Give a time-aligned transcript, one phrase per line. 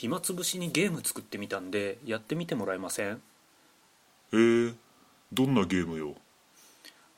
[0.00, 3.20] 暇つぶしにゲーム作ってみたんでやってみてもらえません？
[4.32, 4.74] えー、
[5.30, 6.14] どんなゲームよ？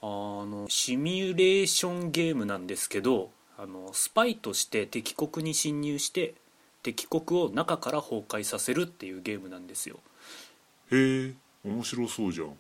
[0.00, 0.06] あ
[0.44, 6.34] のシミュレーションゲームなんですけどあのスパイとして敵国に侵入して
[6.82, 10.00] 敵国を中から崩壊させるっていうゲームなんですよ。
[10.90, 12.56] へえ面白そうじゃん。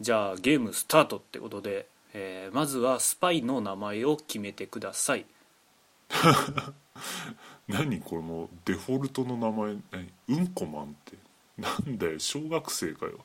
[0.00, 5.26] じゃあゲームスタートってことで、えーまずはスパイの名前を決めてください
[7.68, 9.76] 何このデフォルトの名前。
[9.90, 10.12] 何？
[10.28, 11.16] うんこマンって。
[11.58, 12.18] なんだよ。
[12.18, 13.24] 小学生かよ。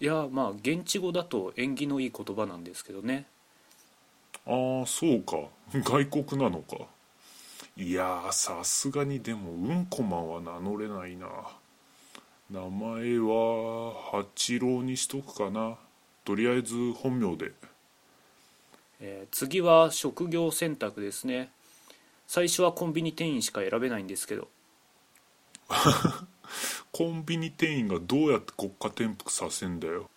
[0.00, 3.26] いやまあ現地語だと縁起のいい言葉なんですけどね。
[4.46, 5.36] ああそうか。
[5.74, 6.76] 外国なのか。
[7.76, 11.28] いやーさすがにでもうんこマンは名乗れないな。
[12.50, 15.76] 名前は八郎にしとくかな。
[16.24, 17.52] とりあえず本名で
[19.00, 21.50] えー次は職業選択ですね。
[22.26, 24.48] 最初はコンビニ店員しか選べないんですけど。
[26.92, 30.10] コンビニ店員がどうやって国家転覆させんだよ。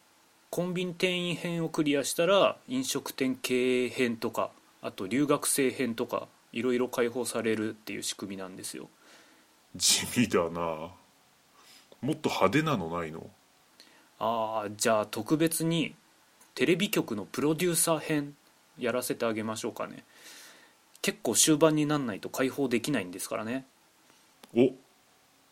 [0.49, 8.89] コンビニ店員編をクリアしたら飲食店経営編とかあと留学生編とかいろいろ解放されるっていう仕組みなんですよ。
[9.75, 10.91] 地味だな。
[12.02, 13.29] もっと派手なのないの？
[14.19, 15.95] ああじゃあ特別に
[16.53, 18.35] テレビ局のプロデューサー編
[18.77, 20.03] やらせてあげましょうかね。
[21.02, 23.66] 結構終盤になんないと解放できないんですからね。
[24.55, 24.71] お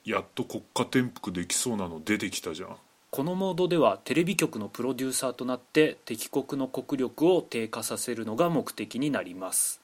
[0.05, 2.77] やっと国家転覆できそうなの出てきたじゃん。
[3.11, 9.81] このモードではテレビ局のプロデューサーとなって敵国の国力を低下させるのが目的になります。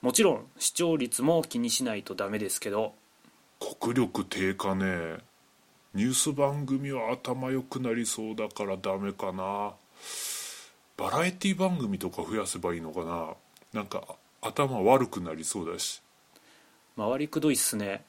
[0.00, 2.94] もちろん視聴率も気にしないとダメですけど。
[3.80, 5.18] 国力低下ね。
[5.94, 9.72] ニュース番組は頭良くなりそうだからダメかな
[10.96, 13.34] バラエティ番組とか増やせばいいのかな？
[13.72, 14.04] なんか
[14.40, 16.02] 頭悪くなりそうだし。
[16.96, 18.04] 回りくどいっすね。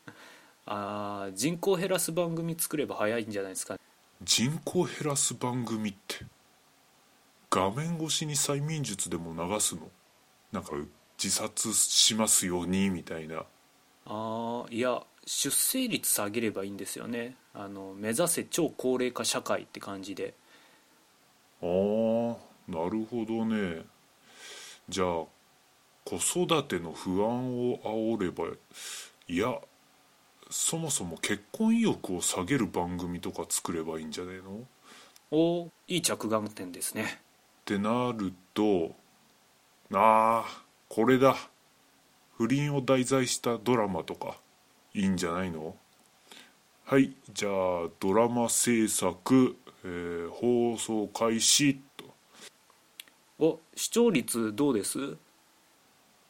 [0.66, 3.76] あー人口減らす番組作れば早いんじゃないですか
[4.22, 6.24] 人口減らす番組って
[7.50, 9.88] 画面越しに催眠術でも流すの？
[10.52, 10.72] なんか
[11.22, 13.44] 自殺しますようにみたいな。
[14.06, 17.36] あーいや出生率下げればいいんですよね。
[17.54, 20.34] あの目指せ超高齢化社会って感じで
[21.62, 22.36] あー
[22.68, 23.82] なるほどね。
[24.88, 25.24] じゃあ
[26.04, 28.44] 子育ての不安を煽れば
[29.28, 29.54] いや
[30.50, 34.56] そもそも結婚意欲を下げる番組とか作ればいいんじゃねえの？
[34.56, 34.62] っ
[35.30, 37.20] おいい着眼点ですね。
[37.64, 38.96] てなると
[39.92, 41.36] ああこれだ。
[42.36, 44.36] 不倫を題材したドラマとか
[44.94, 45.76] いいんじゃないの？
[46.90, 47.52] はいじゃあ
[48.00, 52.04] ドラマ制作、えー放送開始と。
[53.38, 54.98] お視聴率どうです？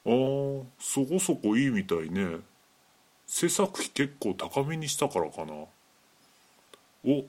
[0.04, 2.41] あーそこそこいいみたいね。
[3.26, 5.54] 制作費結構高めにしたからかな。
[7.06, 7.25] お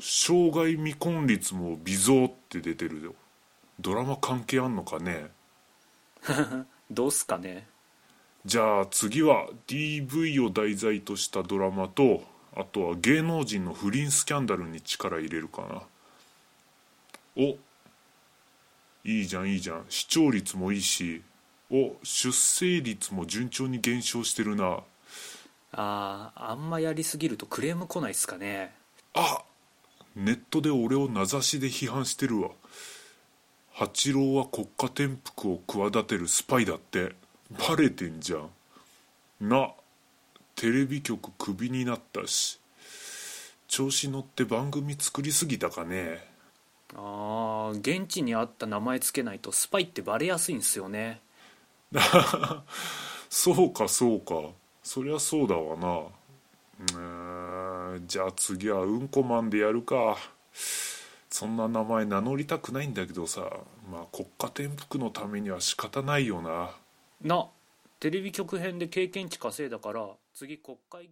[0.00, 3.14] 障害未婚率も微増って出てるよ。
[3.78, 5.28] ドラマ関係あんのかね？
[6.90, 7.68] どうすかね。
[8.46, 12.24] じゃあ次は DV を題材としたドラマと
[12.56, 15.82] あとは芸能人の不倫スキャンダルに力入れるかな。
[17.36, 17.56] お
[19.04, 19.84] いいじゃんいいじゃん。
[19.88, 21.22] 視聴率もいいし。
[21.70, 24.80] お出生率も順調に減少してるな。
[25.72, 28.74] あーあんまやりすぎるとクレーム来ないっすかね。
[29.14, 29.42] あ
[30.16, 32.50] ネットで俺を名指しで批判してるわ。
[33.72, 37.14] 八郎は国家転覆を企てるスパイだって。
[37.68, 38.50] バレてんじゃん。
[39.48, 39.70] な
[40.60, 42.60] テレビ局クビになったし
[43.66, 46.22] 調子乗って番組作りすぎたかね。
[46.94, 51.22] あー現地にあった名前つけないとスパイってバレやすいんすよね。
[53.30, 54.50] そうかそうか。
[54.82, 55.88] そりゃそうだわな。
[55.98, 60.18] うーんじゃあ次はうんこマンでやるか。
[61.30, 63.50] そんな名前名乗りたくないんだけどさ
[63.90, 66.76] まあ国家転覆のためには仕方ないよな。
[67.22, 67.48] な
[68.00, 71.10] テレビ局編で経験値稼いだから次国会議員